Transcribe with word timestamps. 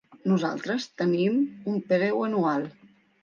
Nosaltres 0.29 0.87
tenim 1.01 1.37
un 1.73 1.77
preu 1.91 2.25
anual. 2.31 2.65